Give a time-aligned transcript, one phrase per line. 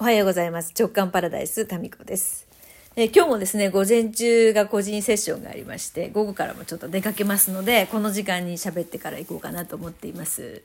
[0.00, 0.72] おはようございます。
[0.78, 2.46] 直感パラダイス、タミコです。
[2.94, 10.62] え今日もですね、午前中が個人セッションがありまして、午後からもちょっと出かけますので、この時間に喋ってから行こうかなと思っています。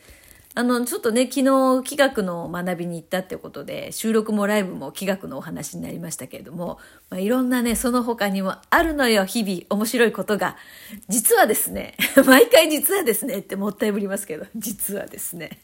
[0.54, 1.46] あの、ちょっとね、昨日
[1.84, 6.78] 企画の学びに行ったってことで、収録もライブも企画のお話になりましたけれども、
[7.10, 10.58] まあ、いろんなね、その他にもあるのよ、日々、面白いことが。
[11.10, 11.96] 実はですね、
[12.28, 15.58] 毎回実はですねってもったいぶりますけど、実はですね。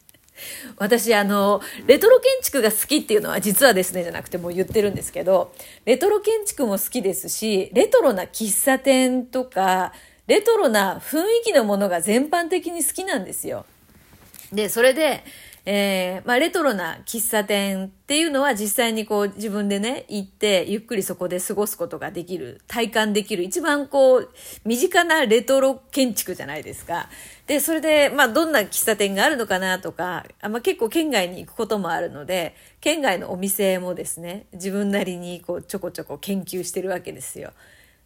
[0.77, 5.53] 私あのレトロ建築が好きっていうのは実はですねじゃなくてもう言ってるんですけど
[5.85, 9.93] レトロ建築も好きですしレトロな喫茶店とか
[10.27, 13.65] レトロな雰囲気のものが全般的に好きなんですよ。
[14.53, 15.23] でそれで
[15.71, 24.31] えー、まあ、レトロな喫茶店っていうのは実際にこう自分でね、行ってゆっくりそこで過ごすことができる、体感できる、一番こう、
[24.65, 27.07] 身近なレトロ建築じゃないですか。
[27.45, 37.53] で、それで、まあ、どんな喫茶店があるのかなとか、あまあ、結構県外に行くこともあるので、県外のお店もですね、自分なりにこう、ちょこちょこ研究してるわけですよ。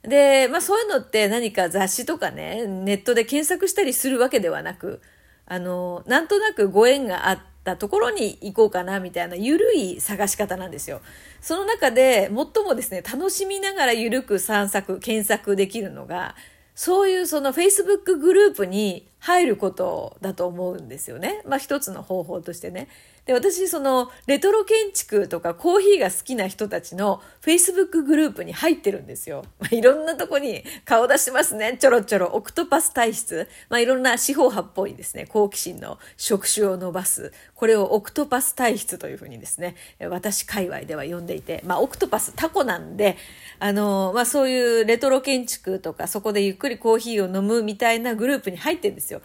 [0.01, 4.99] で、まあ、そういうのって何か雑誌とかね、ネットで検索したりするわけではなく、
[5.45, 11.01] あの、なんとなくご縁があってたところに行こうかなみたいな緩い探し方なんですよ。
[11.41, 16.35] その中で最もですね、楽しみながら緩く散策、検索できるのが、
[16.75, 21.41] そういうその Facebook グループに入ることだと思うんですよね。
[21.45, 22.87] まあ一つの方法としてね。
[23.25, 29.45] で、私、その、レトロ建築とかコーヒーが好きな人たちの Facebook グループに入ってるんですよ。
[29.59, 31.77] まあ、いろんなとこに顔出してますね。
[31.79, 32.27] ちょろちょろ。
[32.27, 33.47] オクトパス体質。
[33.69, 37.31] まあ、いろんな四方八方にですね、好奇心の触手を伸ばす。
[37.55, 43.15] これをオクトパス体質というふうにですね、私界隈では呼んでいて、まあ、オクトパス、タコなんで、
[43.59, 49.21] あの、まあ、そういうレトロ建築とか、そこでゆっくりコーヒーを飲むみたいなグループに入ってるんですよ。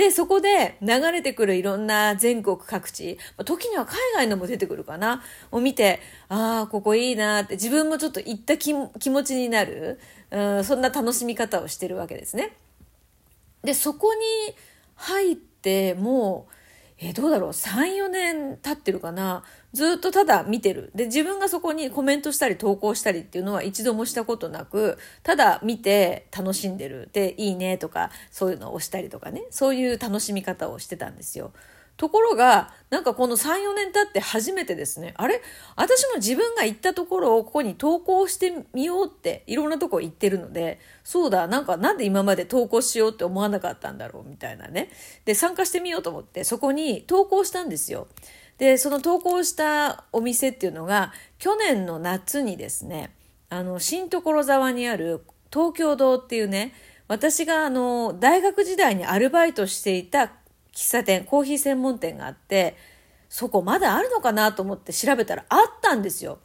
[0.00, 8.88] で、そこで流れてくるいろんな全国各地、時には海外のも出てくるかな、を見て、ああ、ここいいなって自分もちょっと行った気持
[9.22, 12.56] ちになる、うん、そんな楽しみ方をしてるわけですね。
[13.62, 14.20] で、そこに
[14.94, 16.54] 入ってもう、
[17.02, 19.42] えー、どうだろう？3、4年経ってるかな？
[19.72, 20.90] ずっとただ見てる。
[20.94, 27.08] で、自分がそこにコメントしたり投稿したりっていうのは一度もしたことなく、ただ見て楽しんでる。
[27.12, 31.52] で、いいねとか、そういうのを押したりとかね、そういう楽しみ方をしてたんですよ。
[32.00, 35.42] ところが、なんかこの3、4年経って初めてですね、あれ？
[35.76, 44.88] 私も自分が行ったところをここに投稿してみようっていろんなとこ行ってるので、そうだ、なんかなんで今まで投稿しようって思わなかったんだろうみたいなね。
[45.26, 48.08] で、参加してみようと思ってそこに投稿したんですよ。
[48.56, 53.14] で、その投稿したお店っていうのが、去年の夏にですね、
[53.50, 55.22] あの、新所沢にある
[55.52, 56.72] 東京堂っていうね、
[57.08, 60.32] 私があの、大学時代にアルバイトしていた
[60.74, 62.76] 喫茶店、コーヒー専門店があって、
[63.28, 66.38] そこまだあるのかなと思って調べたらあったんですよ。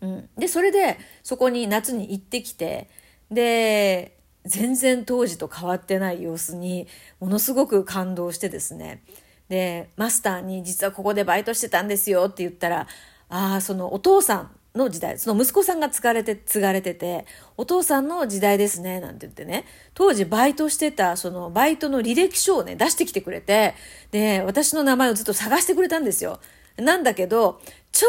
[0.00, 0.28] うん。
[0.36, 2.88] で、それで、そこに夏に行ってきて、
[3.30, 6.86] で、全然当時と変わってない様子に、
[7.20, 9.02] ものすごく感動してですね。
[9.48, 12.86] で、マスターに実はここでバイトしてたんですよって言ったら、
[13.28, 17.26] ああ、そのお父さんの時代、その息子さんが継がれて、継がれてて、
[17.56, 23.74] お父さんの時代ですね、なんて言ってね、当時バイトしてた、そのバイトの履歴書をね、出してきてくれて、
[24.10, 26.40] で、私の名前をずっと探してくれたんですよ。
[26.76, 27.60] なんだけど、
[27.92, 28.08] ちょ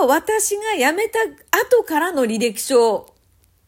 [0.00, 1.18] ど私が辞めた
[1.68, 3.12] 後からの履歴書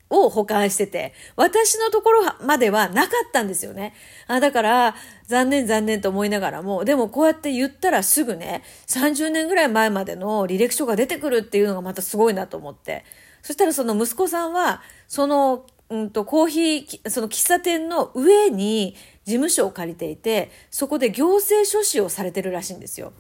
[0.09, 3.93] を保管してて、私のところまではなかったんですよね。
[4.27, 4.95] あだから、
[5.29, 13.05] 残念残念と思いながらも、でもこうやって言ったらすぐね、30年ぐらい前までの履歴書が出てくるっていうのがまたすごいなと思って。
[13.43, 18.97] そしたらその息子さんは、その、うんと、コーヒー、その喫茶店の上に
[19.27, 23.13] 事務所を借りていて、そこで行政書士をされてるらしいんですよ。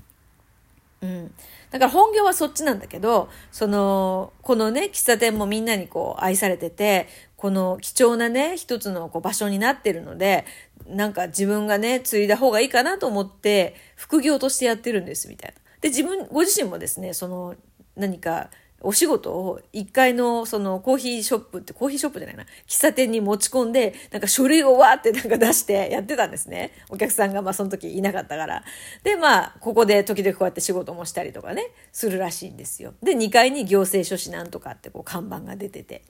[1.02, 1.34] うん。
[1.70, 7.06] だから本業はそっちなんだけど、その、このね、喫茶店もみんなにこう愛されてて、
[7.38, 10.44] この貴重なね、一つのこう場所になってるので、
[10.88, 15.60] なんか自分がね、継いだ方がいいかなと思って、副業としてやってるんです、みたいな。
[15.81, 17.55] で、自分、ご自身もですね、その、
[17.94, 18.50] 何か、
[18.81, 26.70] お仕事を1階のそのコーヒーショップってコーヒーショップじゃないな喫茶店に持ち込んでなんか書類をわーってなんか出してやってたんですね。
[26.88, 28.62] お客さんがまあその時いなかったから。
[29.02, 32.94] でまあここで時々こうやって仕事もしたりとかねするらしいんですよ。
[33.02, 36.02] で2階に行政書士なんとかってこう看板が出てて。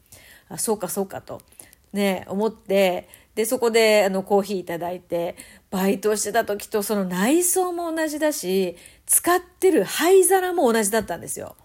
[0.49, 1.43] あそうかそうかと
[1.93, 5.37] ね思ってでそこであのコーヒーいただいて
[5.71, 11.57] バイトしてた時とその内装も同じだし使ってる灰皿も同じだったんですよ。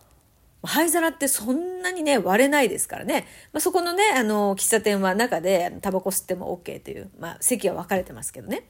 [0.66, 3.28] 灰皿ってそんなにね、割れないですからね。
[3.52, 8.64] まあ、そこのね、あの、喫茶店は中でタバコ吸っても OK という、まあ、席は分かれてますけどね。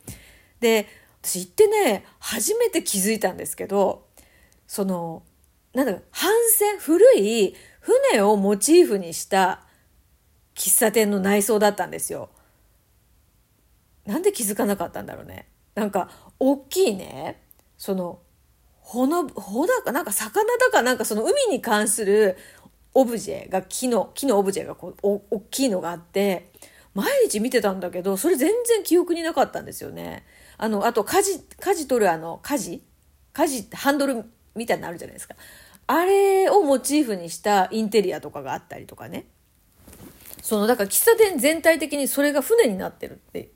[0.59, 0.87] で、
[1.21, 4.07] 私行ってね、初めて気づいたんですけど、
[4.65, 5.21] その、
[5.73, 6.27] なんだか、帆
[6.57, 9.63] 船、古い船をモチーフにした
[10.55, 12.29] 喫茶店の内装だったんですよ。
[14.05, 15.47] なんで気づかなかったんだろうね。
[15.75, 16.09] なんか、
[16.39, 17.41] 大きいね、
[17.77, 18.19] その、
[18.81, 22.37] ほの、ほだか、なんか魚だかなんかその海に関する
[22.93, 26.51] オブジェが木の、木のオブジェがこう、お、大きいのがあって、
[26.93, 30.25] 毎日見てたんだけど、それ全然記憶になかったんですよね。
[30.57, 32.83] あの、あと、舵、舵取るあの、舵
[33.33, 34.23] 舵ってハンドル
[34.55, 35.35] みたいになるじゃないですか。
[35.87, 39.25] あれをモチーフにしたインテリアとかがあったりとかね。
[40.43, 43.49] その、だから喫茶店全体的にそれが船になってるっていう。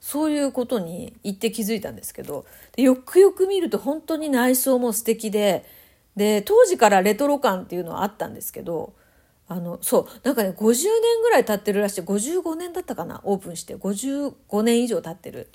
[0.00, 2.44] そういうことに言って気づいたんですけど、
[2.76, 5.64] よくよく見ると本当に内装も素敵で、
[6.16, 8.94] で、当時からレトロ感っていうのはあったんですけど、
[9.48, 12.00] あの、そう、なんかね、50年ぐらい経ってるらしい。
[12.00, 13.76] 55年だったかなオープンして。
[13.76, 15.48] 55年以上経ってる。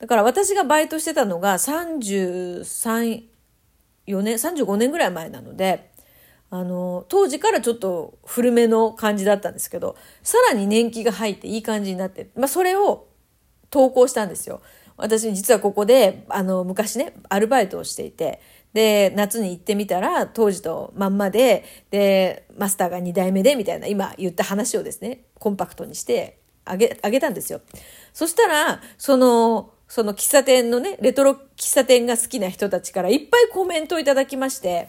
[0.00, 3.22] だから私がバイトしてたのが33、
[4.08, 5.90] 4年、35年ぐらい前なので、
[6.50, 13.06] あの、当時からちょっと古めの感じだったんですけど、さらに年季が入っていい感じになって、まあそれを
[13.70, 14.60] 投稿したんですよ。
[14.96, 18.40] 私実はここで、あの、昔ね、アルバイトをしていて、
[18.72, 27.60] で、夏に行ってみたら、当時とまんまで、で、マスターが2代目で、みたいな、今言った話をですね、コンパクトにしてあげ、あげたんですよ。
[28.12, 34.88] そしたら、その、その喫茶店のね、レトロ喫茶店が好きな人たちからいっぱいコメントをいただきまして、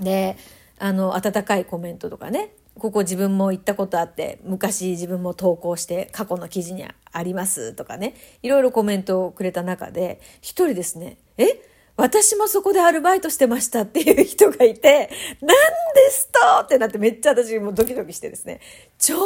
[0.00, 0.36] で、
[0.84, 11.62] あの、温かいコメントとかね、ここ自分も行ったことあって、昔自分も投稿して過去の記事にありますとかね、いろいろコメントをくれた中で、一人ですね、え？
[11.96, 15.08] 私もそこでアルバイトしてましたっていう人がいて、
[15.40, 15.56] なん
[15.94, 18.58] ですとってなってめっちゃ私もドキドキしてですね、
[18.98, 19.20] ちょう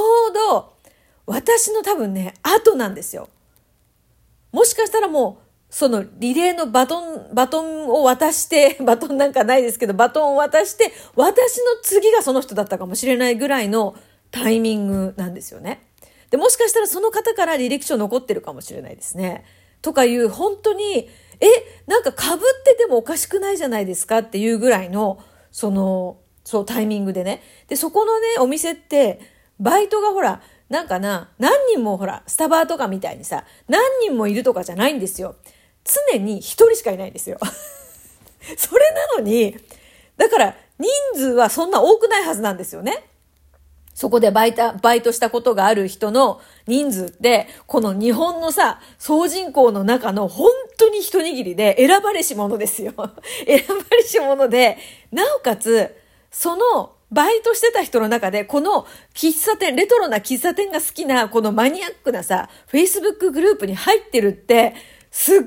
[0.51, 0.75] ど
[1.25, 3.31] 私の多分ね、後なんですよ。
[4.53, 13.95] もしかしたらもう、そのリレーのバトン、バトンを渡して、 バトンなんかないですけど、バトンを渡して、私の次がその人だったかもしれないぐらいの
[14.31, 15.83] タイミングなんですよね。
[16.31, 19.45] で、もしかしたらその方から履歴書残ってるかもしれないですね。
[19.83, 21.09] とかいう、本当に、
[21.41, 21.47] え、
[21.87, 24.19] なんか被っててもおかしくないじゃないですか？
[24.19, 25.19] っていうぐらいの、
[25.53, 27.43] その、そう、タイミングでね。
[27.69, 29.21] で、そこのね、お店って、
[29.61, 35.37] バイトがほら、なんかな、何人もほら、スタバーとかみたいにさ、何人もいるとかじゃないんですよ。
[36.13, 37.39] 常に一人しかいないんですよ。
[38.57, 39.57] それなのに、
[40.17, 43.05] だから人数はそんな多くないはずなんですよね。
[43.97, 52.93] そこでバイト、バイトしたことがある人の人数って、この日本のさ、総人口の中の本当に一握りで選ばれし者ですよ。
[53.47, 54.77] 選ばれし者で、
[55.13, 55.97] なおかつ、
[56.31, 64.75] そのバイトしてた人の中で、この喫茶店、レトロな喫茶店が好きな、このマニアックなさ、Facebook グループに入ってるって、
[65.11, 65.41] すっ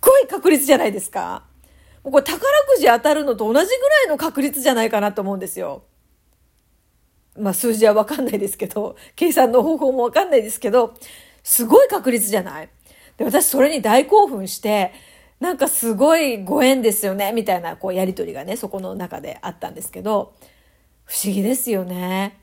[0.00, 1.44] ごい確率じゃないですか。
[2.02, 5.82] これ宝くじ当たるのと同じぐらいの確率じゃないかなと思うんですよ。
[7.36, 10.94] まあ数字はわかんないですけど、計算の方法もわかんないですけど、
[11.42, 12.68] すごい確率じゃない
[13.16, 14.92] で、私それに大興奮して、
[15.40, 20.34] なんかすごいご縁ですよね、みたいなこうやりとりがね、そこの中であったんですけど、
[21.04, 22.38] 不思議ですよね。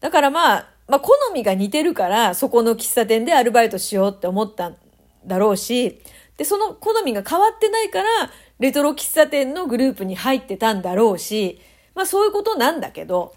[0.00, 4.76] だからまあ、まあ好みが似てるから、そこの喫茶店でアルバイトしようって思ったん
[5.24, 6.02] だろうし、
[6.38, 8.08] で、その好みが変わってないから、
[8.58, 11.60] レトロ喫茶店のグループに入ってたんだろうし、
[11.94, 13.34] まあそういうことなんだけど、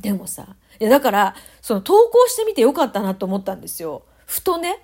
[0.00, 4.02] でもさ、いやだから、その投稿してみてよかったなと思ったんですよ。
[4.26, 4.78] ふとね、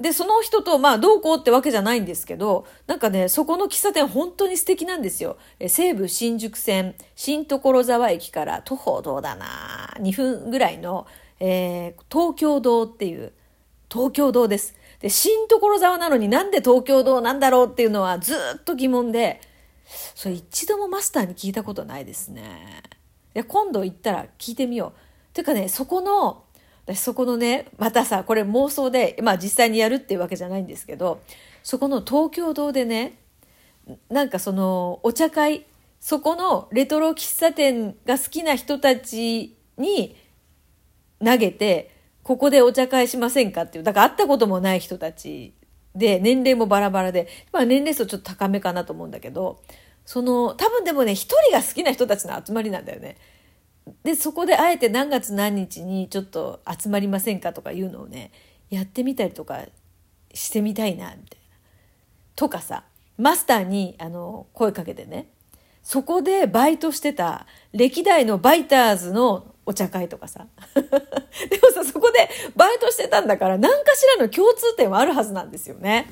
[0.00, 5.38] で、その人と、まあ、どうこうってわけじゃないんですけど、なんかね、そこの喫茶店本当に素敵なんですよ。
[5.58, 11.06] え西武新宿線、新所沢駅から徒歩どうだな2分ぐらいの、
[11.40, 13.32] えー、東京堂っていう、
[13.90, 14.74] 東京堂です。
[15.06, 19.40] で、新所沢なのになんで東京堂なんだろうっていうのはずっと疑問で、
[20.16, 22.82] それ一度もマスターに聞いたことないですね。
[23.32, 24.94] いや、今度行ったら聞いてみよ
[25.32, 25.34] う。
[25.34, 26.42] てかね、そこの、
[26.86, 31.20] 私そこのね、またさ、これ妄想で、まあ実際にやるっていうわけじゃないんですけど、
[31.62, 33.16] そこの東京堂でね、
[34.08, 35.66] なんかそのお茶会、
[36.00, 40.16] そこのレトロ喫茶店が好きな人たちに
[41.24, 41.95] 投げて、
[42.26, 45.54] ここでお茶会しませんかっていう、だから会ったこともない人たち
[45.94, 49.62] で、年齢もバラバラで、まあ年齢層ちょっと高めかなと思うんだけど、
[50.04, 53.16] その、多分でもね、一人が好きな人たちの集まりなんだよね。
[54.02, 58.32] で、そこであえて何月何日にちょっと集まりませんかとかいうのをね、
[58.70, 59.64] やってみたりとか
[60.34, 61.56] してみたいな、みたいな。
[62.34, 62.82] とかさ、
[63.18, 65.28] マスターにあの声かけてね、
[65.84, 70.46] そこでバイトしてた歴代のバイターズのお茶会とかさ。
[70.74, 76.08] でもさ、そこでバイトしてたんだから何かしらの共通点はあるはずなんですよね。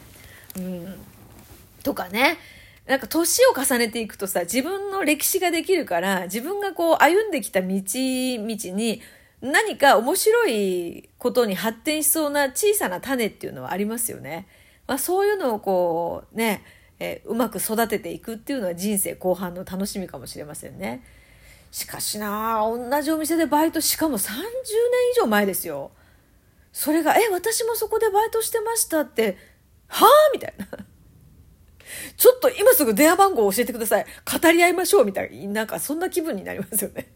[0.56, 0.94] うん。
[1.82, 2.38] とかね。
[2.86, 9.00] なんか年を重ねていくとさ、自分の歴史ができるから、自分がこう歩んできた道、道に
[9.40, 14.46] 何か面白いことに発展しそうな小さな種っていうのはありますよね。
[14.86, 16.62] まあそういうのをこうね、
[16.98, 21.02] え、うまく育てていくっていうのは人生後半の楽しみかもしれませんね。
[21.74, 24.36] しかしな同じお店でバイトしかも30年
[25.16, 25.90] 以上前ですよ。
[26.72, 29.36] それが、え、私もそこでバイトしてましたって、
[29.88, 30.68] はあみたいな。
[32.16, 34.06] ちょっと今すぐ電話番号を教えてください。
[34.40, 37.12] 語り合いましょうみたいな、なんかそんな気分になりますよね。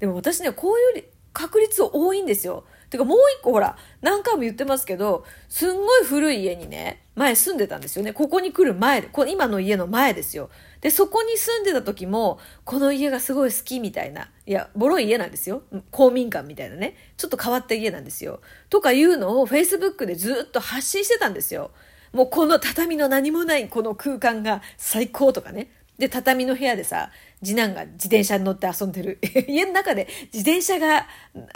[0.00, 2.64] でも私ね、こういう確率多いんですよ。
[2.90, 8.12] てかもう一個ほら、何回も言ってますけど、すんごい古い家にね、前住んでたんですよね。
[8.12, 10.50] ここに来る前で、今の家の前ですよ。
[10.80, 14.30] で、そこに住んでた時も、この家がすごい好きみたいな。
[14.46, 15.62] いや、ボロい家なんですよ。
[15.90, 16.96] 公民館みたいなね。
[17.16, 18.40] ちょっと変わった家なんですよ。
[18.70, 21.70] とかいうのを Facebook でずっと発信してたんですよ。
[22.12, 25.70] もうこの畳の何もないこの空間が最高とかね。
[25.98, 27.10] で、畳の部屋でさ、
[27.44, 29.18] 次男が自転車に乗って遊んでる。
[29.46, 31.06] 家の中で自転車が、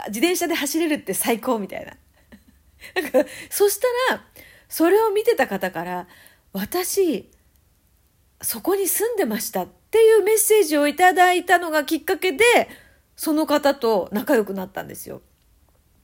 [0.07, 3.01] 自転車で走れるって最高みたいな。
[3.01, 4.23] なんか、そしたら、
[4.69, 6.07] それを見てた方から、
[6.53, 7.31] 私、
[8.45, 12.43] そこに住んでましたっていうメッセージをいただいたのがきっかけで、
[13.15, 15.23] その方と仲良くなったんですよ。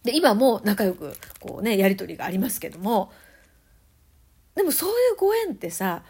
[0.02, 3.12] で、今も仲良く、こうね、やりとりがありますけども、
[4.56, 6.04] でもそういうご縁ってさ、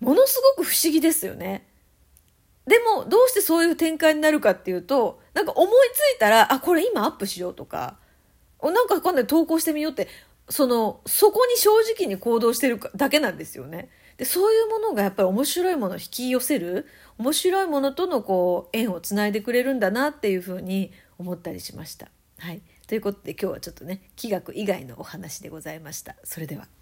[0.00, 1.66] ものすごく不思議ですよね。
[2.66, 7.96] でも、どうしてそういう展開になるかっていうと、なんか思いついたら、あ、これ今アップしようとか、
[8.62, 10.08] なんか今度投稿してみようって、
[10.50, 13.88] その、そこに正直に行動してるだけなんですよね。
[14.18, 16.86] で、そういうものがやっぱり面白いものを引き寄せる、
[17.18, 22.08] 面白いものとのこう、縁をつないでくれるんだなっていうふうに思ったりしました。
[22.38, 22.60] はい。
[22.86, 26.16] ということで今日はちょっとね、気学以外のお話でございました。
[26.24, 26.77] それでは。